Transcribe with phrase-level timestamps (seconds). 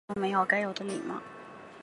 [0.07, 1.21] 一点都没有该有的礼貌